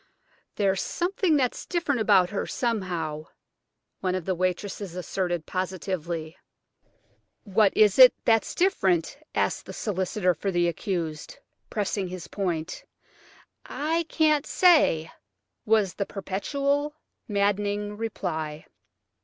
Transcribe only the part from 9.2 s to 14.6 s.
asked the solicitor for the accused, pressing his point. "I can't